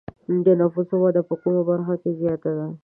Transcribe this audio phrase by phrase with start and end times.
[0.45, 2.67] د نفوسو وده په کومه برخه کې زیاته ده؟